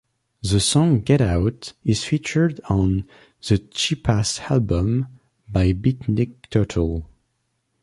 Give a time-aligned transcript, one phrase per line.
[0.41, 3.07] The song "Get Out" is featured on
[3.47, 5.05] "The Cheapass Album"
[5.47, 7.05] by Beatnik Turtle.